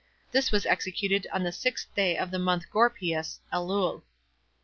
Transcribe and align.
This 0.31 0.51
was 0.51 0.65
executed 0.65 1.27
on 1.31 1.43
the 1.43 1.51
sixth 1.51 1.93
day 1.93 2.17
of 2.17 2.31
the 2.31 2.39
month 2.39 2.71
Gorpieus 2.71 3.37
[Elul]. 3.53 4.01